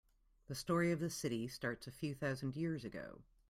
[0.47, 3.21] The story of the city starts a few thousand years ago.